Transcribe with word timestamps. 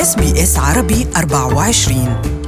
إس 0.00 0.16
بي 0.16 0.42
إس 0.42 0.58
عربي 0.58 1.06
24 1.16 2.40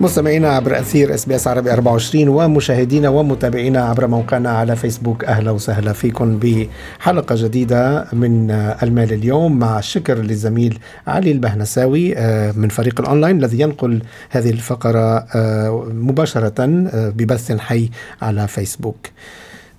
مستمعينا 0.00 0.48
عبر 0.48 0.78
أثير 0.78 1.14
إس 1.14 1.24
بي 1.24 1.34
إس 1.34 1.48
عربي 1.48 1.72
24 1.72 2.28
ومشاهدينا 2.28 3.08
ومتابعينا 3.08 3.84
عبر 3.84 4.06
موقعنا 4.06 4.50
على 4.50 4.76
فيسبوك. 4.76 5.24
أهلا 5.24 5.50
وسهلا 5.50 5.92
فيكم 5.92 6.38
بحلقة 6.38 7.34
جديدة 7.38 8.06
من 8.12 8.50
المال 8.50 9.12
اليوم 9.12 9.58
مع 9.58 9.78
الشكر 9.78 10.18
للزميل 10.18 10.78
علي 11.06 11.32
البهنساوي 11.32 12.18
آه، 12.18 12.52
من 12.52 12.68
فريق 12.68 13.00
الأونلاين 13.00 13.38
الذي 13.38 13.60
ينقل 13.60 14.02
هذه 14.30 14.50
الفقرة 14.50 15.26
آه، 15.34 15.88
مباشرة 15.94 16.54
آه، 16.60 17.08
ببث 17.08 17.52
حي 17.52 17.90
على 18.22 18.48
فيسبوك. 18.48 19.06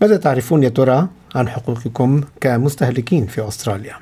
ماذا 0.02 0.18
تعرفون 0.18 0.64
يا 0.64 0.70
ترى 0.70 1.08
عن 1.36 1.50
حقوقكم 1.50 2.22
كمستهلكين 2.42 3.26
في 3.26 3.48
أستراليا؟ 3.48 3.94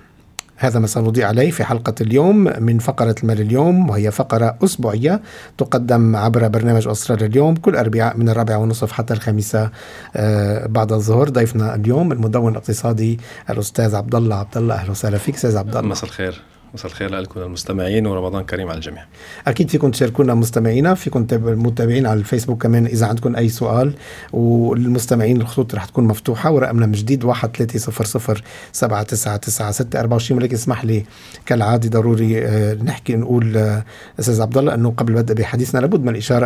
هذا 0.56 0.80
ما 0.80 0.88
سنضيء 0.88 1.26
عليه 1.26 1.52
في 1.52 1.64
حلقة 1.64 1.96
اليوم 2.02 2.64
من 2.64 2.80
فقرة 2.80 3.16
المال 3.24 3.42
اليوم 3.42 3.90
وهي 3.90 4.12
فقرة 4.12 4.58
أسبوعية 4.64 5.22
تقدم 5.58 6.16
عبر 6.16 6.48
برنامج 6.48 6.88
أستراليا 6.88 7.28
اليوم 7.28 7.56
كل 7.56 7.76
أربعاء 7.76 8.18
من 8.18 8.30
الرابعة 8.30 8.58
ونصف 8.58 8.92
حتى 8.92 9.14
الخامسة 9.14 9.70
آه، 10.16 10.68
بعد 10.68 10.92
الظهر. 10.92 11.30
ضيفنا 11.30 11.76
اليوم 11.76 12.12
المدون 12.12 12.52
الاقتصادي 12.52 13.20
الأستاذ 13.50 13.96
عبد 13.96 14.16
الله 14.16 14.36
عبد 14.36 14.58
الله. 14.58 14.76
أهلا 14.76 14.92
وسهلا 14.92 15.18
فيك 15.18 15.36
أستاذ 15.36 15.58
عبد 15.58 15.76
الله. 15.76 15.90
مساء 15.90 16.06
الخير. 16.06 16.42
مساء 16.74 16.92
الخير 16.92 17.16
لكم 17.16 17.40
المستمعين 17.40 18.08
ورمضان 18.08 18.44
كريم 18.44 18.68
على 18.68 18.78
الجميع. 18.78 19.06
أكيد 19.48 19.70
فيكم 19.70 19.92
تشاركونا 19.92 20.34
مستمعينا 20.34 20.94
فيكم 20.94 21.28
متابعين 21.34 22.06
على 22.06 22.20
الفيسبوك 22.20 22.64
كمان 22.64 22.86
إذا 22.86 23.06
عندكم 23.06 23.36
أي 23.36 23.50
سؤال 23.50 23.94
والمستمعين 24.34 25.42
الخطوط 25.42 25.76
رح 25.76 25.86
تكون 25.86 26.04
مفتوحة 26.04 26.52
ورقمنا 26.52 26.86
من 26.86 26.92
جديد 26.92 27.26
1300 27.26 28.38
799 28.72 30.38
ولكن 30.38 30.56
اسمح 30.56 30.86
لي 30.86 31.06
كالعادة 31.46 31.90
ضروري 31.90 32.46
آه، 32.46 32.74
نحكي 32.74 33.16
نقول 33.16 33.58
آه، 33.58 33.84
أستاذ 34.20 34.42
عبد 34.42 34.58
الله 34.58 34.74
أنه 34.74 34.94
قبل 34.98 35.14
بدء 35.14 35.34
بحديثنا 35.34 35.80
لابد 35.80 36.02
من 36.02 36.10
الإشارة 36.10 36.46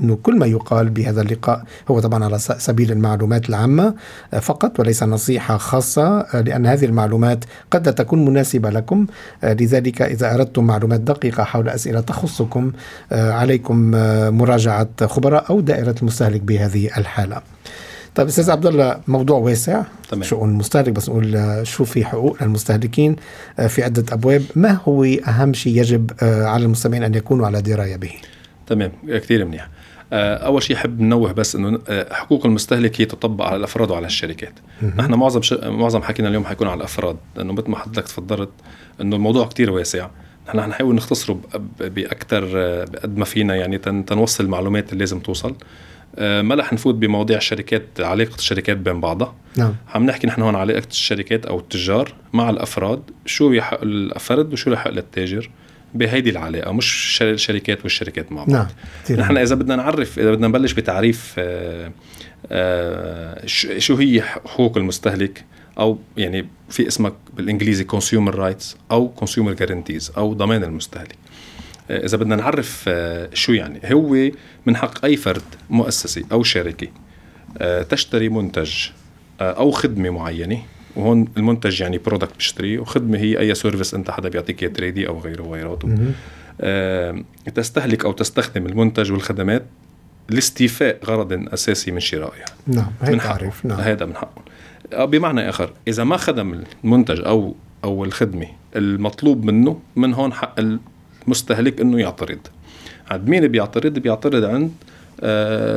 أنه 0.00 0.18
كل 0.22 0.38
ما 0.38 0.46
يقال 0.46 0.90
بهذا 0.90 1.22
اللقاء 1.22 1.64
هو 1.90 2.00
طبعا 2.00 2.24
على 2.24 2.38
سبيل 2.38 2.92
المعلومات 2.92 3.48
العامة 3.48 3.94
آه، 4.34 4.38
فقط 4.38 4.80
وليس 4.80 5.02
نصيحة 5.02 5.56
خاصة 5.56 6.26
لأن 6.40 6.66
هذه 6.66 6.84
المعلومات 6.84 7.44
قد 7.70 7.86
لا 7.86 7.92
تكون 7.92 8.24
مناسبة 8.24 8.70
لكم 8.70 9.06
لذلك 9.68 10.02
إذا 10.02 10.34
أردتم 10.34 10.64
معلومات 10.64 11.00
دقيقة 11.00 11.44
حول 11.44 11.68
أسئلة 11.68 12.00
تخصكم 12.00 12.72
آه، 13.12 13.32
عليكم 13.32 13.94
آه، 13.94 14.30
مراجعة 14.30 15.06
خبراء 15.06 15.50
أو 15.50 15.60
دائرة 15.60 15.94
المستهلك 16.02 16.40
بهذه 16.40 16.86
الحالة. 16.86 17.42
طيب 18.14 18.26
أستاذ 18.26 18.50
عبد 18.50 18.66
الله 18.66 19.00
موضوع 19.08 19.38
واسع 19.38 19.82
تمام. 20.10 20.22
شؤون 20.22 20.50
المستهلك 20.50 20.92
بس 20.92 21.08
نقول 21.08 21.36
آه، 21.36 21.62
شو 21.62 21.84
في 21.84 22.04
حقوق 22.04 22.36
المستهلكين 22.42 23.16
في 23.68 23.82
عدة 23.82 24.04
أبواب. 24.12 24.42
ما 24.56 24.78
هو 24.88 25.04
أهم 25.04 25.52
شيء 25.52 25.80
يجب 25.80 26.10
على 26.22 26.64
المستمعين 26.64 27.02
أن 27.02 27.14
يكونوا 27.14 27.46
على 27.46 27.62
دراية 27.62 27.96
به؟ 27.96 28.12
تمام 28.66 28.92
كثير 29.08 29.44
منيح. 29.44 29.68
أول 30.12 30.62
شيء 30.62 30.76
احب 30.76 31.00
ننوه 31.00 31.32
بس 31.32 31.56
إنه 31.56 31.78
حقوق 32.10 32.46
المستهلك 32.46 33.00
هي 33.00 33.04
تطبق 33.04 33.44
على 33.44 33.56
الأفراد 33.56 33.90
وعلى 33.90 34.06
الشركات. 34.06 34.52
نحن 34.96 35.14
معظم 35.14 35.42
ش... 35.42 35.52
معظم 35.52 36.02
حكينا 36.02 36.28
اليوم 36.28 36.44
حيكون 36.44 36.68
على 36.68 36.78
الأفراد 36.78 37.16
لأنه 37.36 37.52
مثل 37.52 37.70
ما 37.70 37.78
حضرتك 37.78 38.04
تفضلت 38.04 38.50
إنه 39.00 39.16
الموضوع 39.16 39.46
كتير 39.46 39.70
واسع. 39.70 40.08
نحن 40.48 40.60
حنحاول 40.60 40.94
نختصره 40.94 41.40
باكثر 41.80 42.44
بقد 42.84 43.16
ما 43.16 43.24
فينا 43.24 43.56
يعني 43.56 43.78
تنوصل 43.78 44.44
المعلومات 44.44 44.92
اللي 44.92 44.98
لازم 44.98 45.20
توصل. 45.20 45.54
آه، 46.18 46.42
ما 46.42 46.54
رح 46.54 46.72
نفوت 46.72 46.94
بمواضيع 46.94 47.36
الشركات 47.36 47.82
علاقة 48.00 48.34
الشركات 48.34 48.76
بين 48.76 49.00
بعضها. 49.00 49.34
نعم. 49.56 49.74
عم 49.94 50.06
نحكي 50.06 50.26
نحن 50.26 50.42
هون 50.42 50.54
علاقة 50.54 50.86
الشركات 50.90 51.46
أو 51.46 51.58
التجار 51.58 52.14
مع 52.32 52.50
الأفراد 52.50 53.02
شو 53.26 53.52
يحق 53.52 53.78
الفرد 53.82 54.52
وشو 54.52 54.72
يحق 54.72 54.90
للتاجر. 54.90 55.50
بهيدي 55.94 56.30
العلاقة 56.30 56.72
مش 56.72 57.18
الشركات 57.22 57.82
والشركات 57.82 58.32
مع 58.32 58.44
بعض. 58.44 58.50
نعم 58.50 58.66
نحن 59.20 59.36
إذا 59.36 59.54
بدنا 59.54 59.76
نعرف 59.76 60.18
إذا 60.18 60.30
بدنا 60.30 60.48
نبلش 60.48 60.72
بتعريف 60.72 61.34
آه، 61.38 61.92
آه، 62.52 63.46
شو 63.78 63.94
هي 63.94 64.22
حقوق 64.22 64.76
المستهلك 64.76 65.44
أو 65.78 65.98
يعني 66.16 66.48
في 66.68 66.88
اسمك 66.88 67.14
بالإنجليزي 67.36 67.84
consumer 67.84 68.34
rights 68.34 68.76
أو 68.90 69.08
consumer 69.08 69.52
guarantees 69.52 70.12
أو 70.16 70.34
ضمان 70.34 70.64
المستهلك. 70.64 71.16
آه، 71.90 72.04
إذا 72.04 72.16
بدنا 72.16 72.36
نعرف 72.36 72.90
شو 73.34 73.52
يعني. 73.52 73.80
هو 73.84 74.30
من 74.66 74.76
حق 74.76 75.04
أي 75.04 75.16
فرد 75.16 75.42
مؤسسي 75.70 76.24
أو 76.32 76.42
شركه 76.42 76.88
تشتري 77.88 78.28
منتج 78.28 78.72
أو 79.40 79.70
خدمة 79.70 80.10
معينة 80.10 80.62
وهون 80.98 81.28
المنتج 81.36 81.80
يعني 81.80 81.98
product 81.98 82.36
بشتريه 82.36 82.78
وخدمة 82.78 83.18
هي 83.18 83.38
أي 83.38 83.54
service 83.54 83.94
أنت 83.94 84.10
حدا 84.10 84.28
بيعطيك 84.28 84.62
اياه 84.62 84.70
تريدي 84.70 85.08
أو 85.08 85.20
غيره 85.20 85.42
وغيره 85.42 85.78
تستهلك 87.54 88.04
أو 88.04 88.12
تستخدم 88.12 88.66
المنتج 88.66 89.12
والخدمات 89.12 89.64
لاستيفاء 90.28 90.98
غرض 91.04 91.48
أساسي 91.52 91.90
من 91.90 92.00
شرائها 92.00 92.44
نعم 92.66 92.90
من 93.02 93.18
تعريف 93.18 93.66
نعم. 93.66 93.80
هذا 93.80 94.06
من 94.06 94.14
حقهم 94.14 94.44
بمعنى 95.06 95.48
آخر 95.48 95.72
إذا 95.88 96.04
ما 96.04 96.16
خدم 96.16 96.62
المنتج 96.84 97.20
أو 97.20 97.54
أو 97.84 98.04
الخدمة 98.04 98.46
المطلوب 98.76 99.44
منه 99.44 99.80
من 99.96 100.14
هون 100.14 100.32
حق 100.32 100.54
المستهلك 101.26 101.80
إنه 101.80 102.00
يعترض. 102.00 102.38
عند 103.10 103.28
مين 103.28 103.48
بيعترض؟ 103.48 103.98
بيعترض 103.98 104.44
عند 104.44 104.70
آه، 104.70 104.97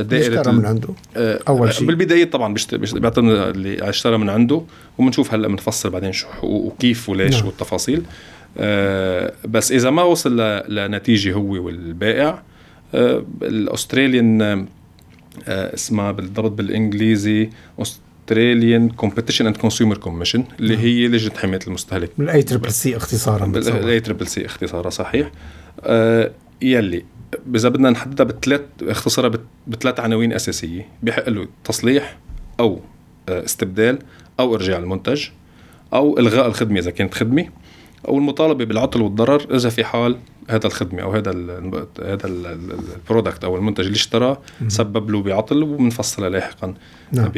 دائرة 0.02 0.40
اشترى 0.40 0.54
من 0.54 0.66
عنده؟ 0.66 0.90
آه، 1.18 1.40
أول 1.48 1.74
شيء. 1.74 1.88
بالبداية 1.88 2.26
طبعا 2.26 2.56
بيعترض 2.72 3.26
اللي 3.26 3.90
اشترى 3.90 4.18
من 4.18 4.30
عنده 4.30 4.62
وبنشوف 4.98 5.34
هلأ 5.34 5.48
بنفصل 5.48 5.90
بعدين 5.90 6.12
شو 6.12 6.28
وكيف 6.44 7.10
وليش 7.10 7.36
نعم. 7.36 7.46
والتفاصيل. 7.46 8.04
آه، 8.58 9.34
بس 9.48 9.72
إذا 9.72 9.90
ما 9.90 10.04
وصل 10.04 10.38
لنتيجة 10.70 11.34
هو 11.34 11.66
والبائع 11.66 12.44
ال 13.42 13.53
Australian 13.53 14.68
اسمها 15.48 16.12
بالضبط 16.12 16.52
بالإنجليزي 16.52 17.50
Australian 17.80 18.90
Competition 18.90 19.48
and 19.48 19.58
Consumer 19.58 19.98
Commission 19.98 20.44
اللي 20.60 20.76
نعم. 20.76 20.84
هي 20.84 21.08
لجنة 21.08 21.34
حماية 21.38 21.60
المستهلك. 21.68 22.12
ال 22.20 22.44
A 22.44 22.48
triple 22.48 22.72
C 22.72 22.98
اختصارا 22.98 23.46
ال 23.46 23.73
A 23.73 24.00
triple 24.00 24.28
C 24.28 24.46
اختصارا 24.46 24.90
صحيح. 24.90 25.32
آه 25.84 26.32
يلي 26.62 27.04
إذا 27.56 27.70
بدنا 27.70 27.90
نحددها 27.90 28.26
بثلاث 28.26 28.62
اختصارها 28.82 29.32
بثلاث 29.68 30.00
عناوين 30.00 30.34
أساسية. 30.34 30.88
بحق 31.04 31.30
له 31.30 31.48
تصليح 31.64 32.18
أو 32.60 32.80
آه 33.30 33.46
استبدال 33.46 34.00
أو 34.40 34.56
إرجاع 34.56 34.78
المنتج 34.78 35.28
أو 35.94 36.20
إلغاء 36.20 36.48
الخدمة 36.48 36.80
إذا 36.80 36.92
كانت 36.92 37.14
خدمة 37.14 37.46
أو 38.08 38.18
المطالبة 38.18 38.66
بالعطل 38.66 39.02
والضرر 39.02 39.56
إذا 39.56 39.70
في 39.70 39.84
حال 39.84 40.18
هذا 40.50 40.68
الخدمة 40.68 41.02
أو 41.02 41.12
هذا 41.12 41.32
ال 41.32 41.86
هذا 42.04 42.28
ال 42.28 42.42
product 42.42 43.44
أو 43.44 43.58
المنتج 43.58 43.86
اللي 43.86 43.96
اشتراه 43.96 44.42
سبب 44.68 45.12
له 45.12 45.22
بعطل 45.22 45.64
وبنفصلها 45.64 46.30
لاحقا. 46.30 46.74
نعم. 47.12 47.32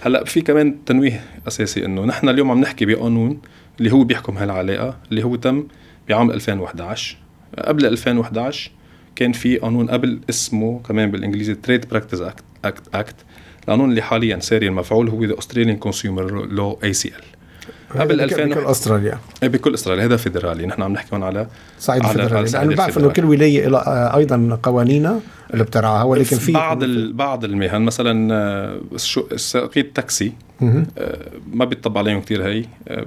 هلأ 0.00 0.24
في 0.24 0.40
كمان 0.40 0.84
تنويه 0.84 1.24
أساسي 1.48 1.84
إنه 1.84 2.04
نحن 2.04 2.28
اليوم 2.28 2.50
عم 2.50 2.60
نحكي 2.60 2.84
بقانون 2.86 3.40
اللي 3.78 3.92
هو 3.92 4.04
بيحكم 4.04 4.38
هالعلاقة 4.38 4.96
اللي 5.10 5.24
هو 5.24 5.36
تم 5.36 5.66
بعام 6.08 6.30
2011 6.30 7.16
قبل 7.58 7.86
2011 7.86 8.70
كان 9.16 9.32
في 9.32 9.56
قانون 9.56 9.90
قبل 9.90 10.20
اسمه 10.30 10.80
كمان 10.88 11.10
بالإنجليزي 11.10 11.54
Trade 11.54 11.88
Practices 11.88 12.20
Act 12.64 12.82
Act 12.94 13.14
القانون 13.62 13.90
اللي 13.90 14.02
حاليا 14.02 14.38
ساري 14.38 14.68
المفعول 14.68 15.08
هو 15.08 15.24
ذا 15.24 15.38
Australian 15.38 15.76
Consumer 15.76 16.46
Law 16.46 16.78
ACL 16.84 17.35
قبل 17.94 18.20
2000 18.20 18.44
بكل 18.44 18.64
أستراليا. 18.64 19.18
إيه، 19.42 19.48
بكل 19.48 19.74
أستراليا 19.74 20.04
هذا 20.04 20.16
فيدرالي. 20.16 20.66
نحن 20.66 20.82
عم 20.82 20.92
نحكي 20.92 21.14
هون 21.14 21.22
على 21.22 21.46
صعيد 21.78 22.04
الفيدرالي. 22.04 22.50
لأنه 22.50 22.76
بعرف 22.76 22.98
إنه 22.98 23.08
كل 23.08 23.24
ولاية 23.24 23.68
لها 23.68 24.16
أيضا 24.16 24.58
قوانينها 24.62 25.20
اللي 25.52 25.64
بترعاها 25.64 26.02
ولكن 26.02 26.36
في 26.36 26.52
بعض 26.52 26.84
بعض 27.14 27.44
المهن 27.44 27.82
مثلا 27.82 28.34
آه، 28.34 28.80
سائقي 29.36 29.82
تاكسي 29.82 30.32
آه، 30.62 30.86
ما 31.52 31.64
بيطبق 31.64 31.98
عليهم 31.98 32.20
كثير 32.20 32.46
هي. 32.46 32.64
آه، 32.88 33.06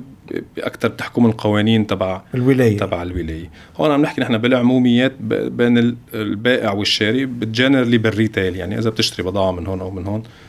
أكثر 0.58 0.88
بتحكم 0.88 1.26
القوانين 1.26 1.88
تبع 1.88 2.22
الولاية. 2.36 2.78
تبع 2.78 3.02
الولاية. 3.02 3.50
هون 3.78 3.92
عم 3.92 4.02
نحكي 4.02 4.22
نحن 4.22 4.38
بالعموميات 4.38 5.14
بين 5.22 5.98
البائع 6.14 6.72
والشاري 6.72 7.26
ب 7.26 7.33
generally 7.33 7.98
بال 7.98 8.12
retail 8.12 8.56
يعني 8.56 8.78
إذا 8.78 8.90
بتشتري 8.90 9.26
بضاعة 9.26 9.52
من 9.52 9.68
هون 9.68 9.82
أو 9.82 9.92
من 9.92 10.08
هون. 10.08 10.20
آه 10.20 10.49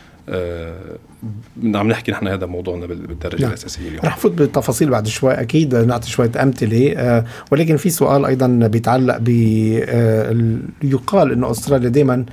عم 1.75 1.87
نحكي 1.87 2.11
نحن 2.11 2.27
هذا 2.27 2.45
موضوعنا 2.45 2.85
بالدرجة 2.85 3.41
نعم. 3.41 3.49
الأساسية 3.49 3.87
اليوم. 3.87 4.05
رح 4.05 4.17
فوت 4.17 4.31
بالتفاصيل 4.31 4.89
بعد 4.89 5.07
شوي 5.07 5.33
أكيد 5.33 5.75
نعطي 5.75 6.09
شوية 6.09 6.31
أمثلة. 6.43 6.93
آه 6.97 7.25
ولكن 7.51 7.77
في 7.77 7.89
سؤال 7.89 8.25
أيضا 8.25 8.47
بيتعلق 8.47 9.17
ب 9.17 9.29
آه 9.89 10.57
يقال 10.83 11.31
إنه 11.31 11.51
أستراليا 11.51 11.89
دائما 11.89 12.25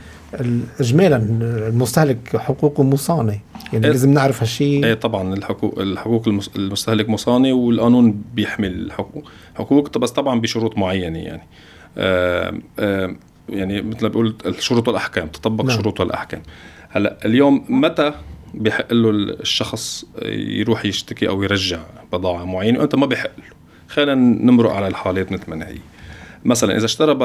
اجمالا 0.80 1.16
المستهلك 1.68 2.36
حقوقه 2.36 2.82
مصانه 2.82 3.38
يعني 3.72 3.86
إيه. 3.86 3.92
لازم 3.92 4.12
نعرف 4.12 4.40
هالشيء 4.40 4.84
إيه 4.84 4.94
طبعا 4.94 5.34
الحقوق 5.34 5.78
الحقوق 5.78 6.28
المستهلك 6.56 7.08
مصانه 7.08 7.52
والقانون 7.52 8.22
بيحمل 8.34 8.72
الحقوق 8.72 9.30
حقوق 9.54 9.98
بس 9.98 10.10
طبعا 10.10 10.40
بشروط 10.40 10.78
معينة 10.78 11.18
يعني. 11.18 11.42
آه 11.98 12.54
آه 12.78 13.16
يعني 13.48 13.82
مثل 13.82 14.02
ما 14.02 14.08
بقول 14.08 14.34
الشروط 14.46 14.88
والأحكام 14.88 15.28
تطبق 15.28 15.64
نعم. 15.64 15.76
الشروط 15.76 16.00
والأحكام. 16.00 16.42
هلا 16.88 17.18
اليوم 17.24 17.64
متى 17.68 18.12
بيحق 18.54 18.92
له 18.92 19.10
الشخص 19.10 20.04
يروح 20.32 20.84
يشتكي 20.84 21.28
أو 21.28 21.42
يرجع 21.42 21.80
بضاعة 22.12 22.44
معينة 22.44 22.78
وإمتى 22.78 22.94
ما 22.94 23.06
بيحق 23.06 23.30
له؟ 23.38 23.44
خلينا 23.88 24.14
نمرق 24.14 24.72
على 24.72 24.88
الحالات 24.88 25.32
مثل 25.32 25.50
ما 25.50 25.68
هي. 25.68 25.78
مثلا 26.44 26.76
إذا 26.76 26.84
اشترى 26.84 27.14
ب... 27.14 27.22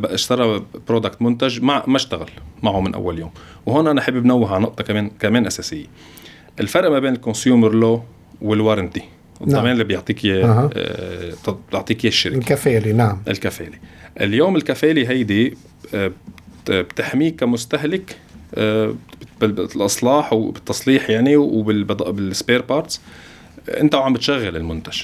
ب... 0.00 0.06
اشترى 0.06 0.62
product 0.88 1.22
منتج 1.22 1.62
ما 1.62 1.82
ما 1.86 1.96
اشتغل 1.96 2.30
معه 2.62 2.80
من 2.80 2.94
أول 2.94 3.18
يوم. 3.18 3.30
وهون 3.66 3.86
أنا 3.86 4.00
حابب 4.00 4.24
نوه 4.24 4.54
على 4.54 4.62
نقطة 4.62 4.84
كمان 4.84 5.10
كمان 5.20 5.46
أساسية. 5.46 5.86
الفرق 6.60 6.90
ما 6.90 6.98
بين 6.98 7.12
ال 7.12 7.19
consumer 7.19 7.74
law 7.74 8.02
وال 8.42 8.54
warranty 8.54 9.02
الضمان 9.40 9.64
نعم. 9.64 9.72
اللي 9.72 9.84
بيعطيك 9.84 10.24
إياه 10.24 10.44
أه. 10.44 10.70
آه، 10.76 11.58
بيعطيك 11.70 12.04
إياه 12.04 12.12
الشركة. 12.12 12.38
الكفالة 12.38 12.92
نعم. 12.92 13.22
الكفالة. 13.28 13.78
اليوم 14.20 14.56
الكفالة 14.56 15.10
هيدي 15.10 15.56
آه، 15.94 16.12
بتحميك 16.68 17.36
كمستهلك 17.36 18.16
آه، 18.54 18.94
بالإصلاح 19.40 20.32
وبالتصليح 20.32 21.10
يعني 21.10 21.36
وبال 21.36 21.83
spare 21.83 22.62
parts 22.62 23.00
أنت 23.68 23.94
وعم 23.94 24.12
بتشغل 24.12 24.56
المنتج. 24.56 25.02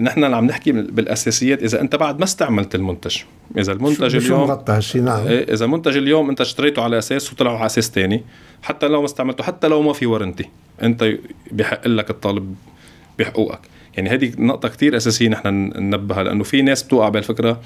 نحن 0.00 0.24
اللي 0.24 0.36
عم 0.36 0.46
نحكي 0.46 0.72
بالأساسيات 0.72 1.62
إذا 1.62 1.80
أنت 1.80 1.96
بعد 1.96 2.18
ما 2.18 2.24
استعملت 2.24 2.74
المنتج 2.74 3.16
إذا 3.58 3.72
المنتج 3.72 4.16
اليوم 4.16 4.40
مغطى 4.40 4.72
هالشيء 4.72 5.02
نعم. 5.02 5.26
إيه، 5.26 5.52
إذا 5.54 5.64
المنتج 5.64 5.96
اليوم 5.96 6.30
أنت 6.30 6.40
اشتريته 6.40 6.82
على 6.82 6.98
أساس 6.98 7.32
وطلع 7.32 7.56
على 7.56 7.66
أساس 7.66 7.90
ثاني 7.90 8.22
حتى 8.62 8.88
لو 8.88 9.00
ما 9.00 9.04
استعملته 9.04 9.44
حتى 9.44 9.68
لو 9.68 9.82
ما 9.82 9.92
في 9.92 10.06
warranty 10.06 10.44
أنت 10.82 11.14
بحق 11.52 11.86
لك 11.86 12.10
تطالب 12.10 12.54
بحقوقك. 13.18 13.60
يعني 13.96 14.10
هذه 14.10 14.32
نقطة 14.38 14.68
كتير 14.68 14.96
أساسية 14.96 15.28
نحن 15.28 15.48
ننبهها 15.76 16.22
لأنه 16.22 16.44
في 16.44 16.62
ناس 16.62 16.82
بتوقع 16.82 17.08
بهالفكرة 17.08 17.60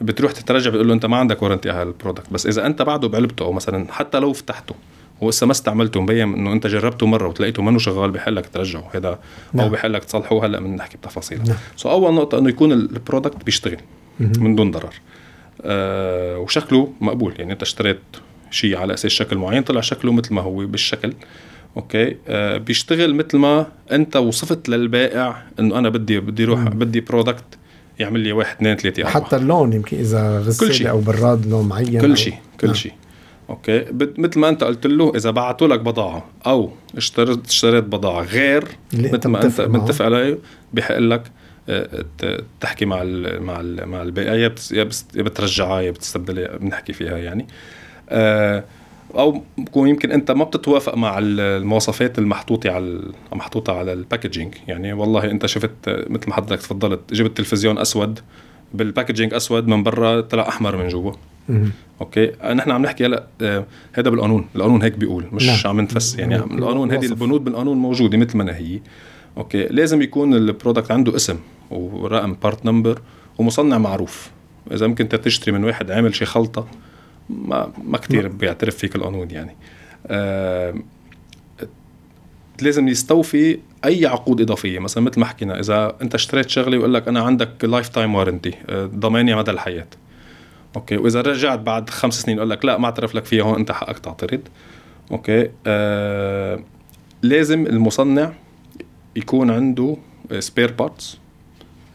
بتروح 0.00 0.32
تترجع 0.32 0.70
بتقول 0.70 0.88
له 0.88 0.94
أنت 0.94 1.06
ما 1.06 1.16
عندك 1.16 1.42
warranty 1.42 1.70
على 1.70 1.82
ال 1.82 1.88
product 1.88 2.32
بس 2.32 2.46
إذا 2.46 2.66
أنت 2.66 2.82
بعده 2.82 3.08
بعلبته 3.08 3.44
أو 3.44 3.52
مثلا 3.52 3.92
حتى 3.92 4.18
لو 4.18 4.32
فتحته 4.32 4.74
ولسه 5.20 5.46
ما 5.46 5.52
استعملته 5.52 6.00
مبين 6.00 6.34
إنه 6.34 6.52
أنت 6.52 6.66
جربته 6.66 7.06
مرة 7.06 7.28
وتلاقيته 7.28 7.62
منه 7.62 7.78
شغال 7.78 8.10
بحقلك 8.10 8.46
ترجعه. 8.46 8.90
هذا 8.94 9.18
نعم. 9.52 9.66
أو 9.66 9.72
بحقلك 9.72 10.04
تصلحه. 10.04 10.46
هلأ 10.46 10.60
بنحكي 10.60 10.96
بتفاصيل 10.96 11.38
نعم. 11.38 11.56
so 11.76 11.90
أول 11.90 12.14
نقطة 12.14 12.38
إنه 12.38 12.48
يكون 12.48 12.72
ال 12.72 12.81
product 12.81 13.44
بيشتغل 13.44 13.76
من 14.20 14.54
دون 14.54 14.70
ضرر. 14.70 14.94
آه 15.62 16.38
وشكله 16.38 16.92
مقبول. 17.00 17.34
يعني 17.38 17.52
أنت 17.52 17.62
اشتريت 17.62 18.00
شيء 18.50 18.76
على 18.76 18.94
أساس 18.94 19.10
شكل 19.10 19.38
معين 19.38 19.62
طلع 19.62 19.80
شكله 19.80 20.12
مثل 20.12 20.34
ما 20.34 20.42
هو 20.42 20.66
بالشكل. 20.66 21.12
Okay. 21.76 22.16
آه 22.28 22.56
بيشتغل 22.56 23.14
مثل 23.14 23.38
ما 23.38 23.66
أنت 23.92 24.16
وصفت 24.16 24.68
للبائع 24.68 25.42
إنه 25.58 25.78
أنا 25.78 25.88
بدي 25.88 26.20
بدي 26.20 26.44
أروح 26.44 26.60
بدي 26.62 27.00
product 27.00 27.44
يعمل 27.98 28.20
لي 28.20 28.32
واحد 28.32 28.56
اثنين 28.56 28.76
ثلاثة 28.76 29.02
أربعة. 29.02 29.24
حتى 29.24 29.36
اللون 29.36 29.72
يمكن 29.72 29.98
إذا 29.98 30.38
غسالة 30.38 30.90
أو 30.90 31.00
براد 31.00 31.46
لون 31.46 31.68
معين 31.68 32.00
كل 32.00 32.16
شيء 32.16 32.34
كل 32.60 32.66
نعم. 32.66 32.76
شيء. 32.76 32.92
Okay. 33.50 33.84
مثل 34.18 34.40
ما 34.40 34.48
أنت 34.48 34.64
قلت 34.64 34.86
له 34.86 35.12
إذا 35.16 35.30
بعثوا 35.30 35.68
لك 35.68 35.80
بضاعة 35.80 36.24
أو 36.46 36.70
اشتريت 36.96 37.46
اشتريت 37.46 37.84
بضاعة 37.84 38.22
غير 38.22 38.64
مثل 38.92 39.28
ما 39.28 39.44
أنت 39.44 39.60
متفق 39.60 40.04
عليه 40.04 40.38
بحق 40.72 40.98
لك 40.98 41.22
آه، 41.68 42.04
تحكي 42.60 42.84
مع 42.84 43.02
ال 43.02 43.42
مع 43.42 43.60
ال 43.60 43.86
مع 43.86 44.02
البائع. 44.02 44.34
يا 44.34 44.48
بترجعها 45.14 45.80
يا 45.80 45.90
بتستبدلها 45.90 46.56
بنحكي 46.56 46.92
فيها 46.92 47.18
يعني. 47.18 47.46
آه، 48.08 48.64
أو 49.18 49.42
بكون 49.58 49.88
يمكن 49.88 50.10
أنت 50.10 50.30
ما 50.30 50.44
بتتوافق 50.44 50.96
مع 50.96 51.18
المواصفات 51.18 52.18
المحطوطة 52.18 52.70
على 52.70 53.00
محطوطة 53.32 53.78
على 53.78 53.92
ال 53.92 53.98
packaging 53.98 54.54
يعني 54.68 54.92
والله 54.92 55.30
أنت 55.30 55.46
شفت 55.46 55.70
مثل 55.86 56.28
ما 56.28 56.34
حضرتك 56.34 56.62
تفضلت 56.62 57.00
جبت 57.12 57.36
تلفزيون 57.36 57.78
أسود 57.78 58.18
بال 58.74 58.85
packaging 58.85 59.34
أسود 59.34 59.66
من 59.66 59.82
برا 59.82 60.20
طلع 60.20 60.48
أحمر 60.48 60.76
من 60.76 60.88
جوا. 60.88 61.12
Okay؟ 62.00 62.32
نحن 62.54 62.70
عم 62.70 62.82
نحكي 62.82 63.06
هلا 63.06 63.26
آه 63.42 63.66
هذا 63.92 64.10
بالقانون 64.10 64.46
القانون 64.56 64.82
هيك 64.82 64.92
بيقول 64.98 65.26
مش 65.32 65.46
نعم. 65.46 65.58
عم 65.64 65.80
نتفس 65.80 66.18
يعني 66.18 66.36
القانون 66.36 66.92
هذه 66.92 67.06
البنود 67.06 67.44
بالقانون 67.44 67.76
موجودة 67.76 68.18
مثل 68.18 68.36
ما 68.36 68.56
هي. 68.56 68.80
Okay؟ 69.36 69.66
لازم 69.66 70.02
يكون 70.02 70.34
ال 70.34 70.41
product 70.41 70.90
عنده 70.90 71.16
اسم 71.16 71.36
ورقم 71.70 72.36
part 72.42 72.66
number 72.66 73.00
ومصنع 73.38 73.78
معروف. 73.78 74.30
إذا 74.72 74.86
ممكن 74.86 75.08
تشتري 75.08 75.52
من 75.52 75.64
واحد 75.64 75.90
عامل 75.90 76.14
شي 76.14 76.24
خلطة 76.24 76.66
ما 77.30 77.72
ما 77.84 77.98
كثير. 77.98 78.28
بيعترف 78.28 78.76
فيك 78.76 78.96
القانون 78.96 79.30
يعني. 79.30 79.56
آه 80.06 80.74
لازم 82.62 82.88
يستوفي 82.88 83.58
أي 83.84 84.06
عقود 84.06 84.40
إضافية. 84.40 84.78
مثلا 84.78 85.02
مثل 85.02 85.20
ما 85.20 85.26
حكينا 85.26 85.60
إذا 85.60 85.96
أنت 86.02 86.14
اشتريت 86.14 86.50
شغلة 86.50 86.76
ويقول 86.76 86.94
لك 86.94 87.08
أنا 87.08 87.22
عندك 87.22 87.64
lifetime 87.64 88.14
warranty 88.14 88.54
ضمانة 88.72 89.34
مدى 89.34 89.50
الحياة. 89.50 89.86
Okay 90.76 90.96
وإذا 90.96 91.20
رجعت 91.20 91.58
بعد 91.58 91.90
خمس 91.90 92.20
سنين 92.20 92.36
يقول 92.36 92.50
لك 92.50 92.64
لا 92.64 92.78
ما 92.78 92.84
اعترف 92.84 93.14
لك 93.14 93.24
فيها 93.24 93.44
هون 93.44 93.58
أنت 93.58 93.72
حقك 93.72 93.98
تعترض. 93.98 94.40
Okay 95.10 95.50
آه 95.66 96.60
لازم 97.22 97.66
المصنع 97.66 98.32
يكون 99.16 99.50
عنده 99.50 99.96
spare 100.38 100.72
parts 100.72 101.18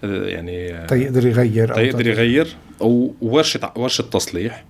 آه 0.04 0.28
يعني 0.28 0.88
تيقدر 0.88 1.28
يغير 1.28 1.74
تيقدر 1.74 2.08
يغير 2.08 2.56
أو 2.82 3.14
ورشة 3.22 3.72
ورشة 3.76 4.02
تصليح. 4.02 4.66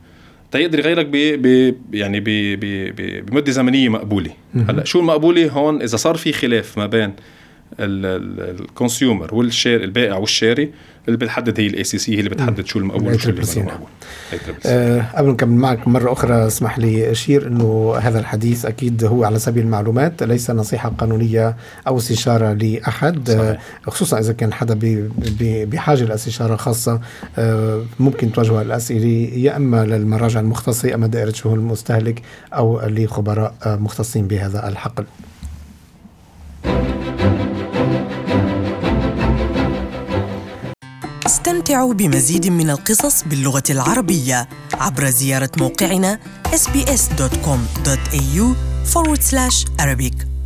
تيقدر 0.51 0.79
يغيرك 0.79 1.05
ب 1.05 1.15
ب 1.41 1.75
يعني 1.93 2.19
ب 2.19 2.25
ب 2.59 3.25
بمدة 3.25 3.51
زمنية 3.51 3.89
مقبولة. 3.89 4.31
هلأ 4.69 4.83
شو 4.83 4.99
المقبولة 4.99 5.49
هون 5.49 5.81
إذا 5.81 5.97
صار 5.97 6.15
في 6.15 6.33
خلاف 6.33 6.77
ما 6.77 6.85
بين 6.85 7.13
ال 7.79 7.96
consumer 7.96 9.35
والشير 9.35 9.83
البائع 9.83 10.17
والشاري 10.17 10.71
اللي 11.07 11.17
بتحدد 11.17 11.59
هي 11.59 11.67
ال 11.67 11.83
ACCC 11.83 12.15
هي 12.15 12.19
اللي 12.19 12.29
بتحدد 12.29 12.65
شو 12.65 12.79
المقبول 12.79 13.13
وشو 13.13 13.29
اللي 13.29 13.41
مقبول 13.57 13.87
أه 14.65 15.05
قبل 15.15 15.29
نكمل 15.29 15.55
معك 15.55 15.87
مرة 15.87 16.11
أخرى 16.11 16.47
اسمح 16.47 16.79
لي 16.79 17.11
أشير 17.11 17.47
إنه 17.47 17.95
هذا 18.01 18.19
الحديث 18.19 18.65
أكيد 18.65 19.03
هو 19.03 19.23
على 19.23 19.39
سبيل 19.39 19.63
المعلومات 19.63 20.23
ليس 20.23 20.51
نصيحة 20.51 20.89
قانونية 20.89 21.55
أو 21.87 21.97
استشارة 21.97 22.53
لأحد. 22.53 23.31
صحيح. 23.31 23.61
خصوصا 23.87 24.19
إذا 24.19 24.33
كان 24.33 24.53
حدا 24.53 24.79
بحاجة 25.41 26.03
لاستشاره 26.03 26.55
خاصة 26.55 27.01
أه 27.37 27.83
ممكن 27.99 28.31
توجه 28.31 28.61
الأسئلة 28.61 29.07
يا 29.35 29.55
إما 29.57 29.85
للمراجع 29.85 30.39
المختصة 30.39 30.95
إما 30.95 31.07
دائرة 31.07 31.31
شؤون 31.31 31.59
المستهلك 31.59 32.21
أو 32.53 32.81
لخبراء 32.87 33.53
مختصين 33.65 34.27
بهذا 34.27 34.67
الحقل. 34.67 35.05
استمتعوا 41.47 41.93
بمزيد 41.93 42.47
من 42.47 42.69
القصص 42.69 43.23
باللغة 43.23 43.63
العربية 43.69 44.49
عبر 44.73 45.09
زيارة 45.09 45.49
موقعنا 45.57 46.19
sbs.com.au 46.53 48.45
forward 48.93 49.21
slash 49.21 49.65
Arabic. 49.81 50.36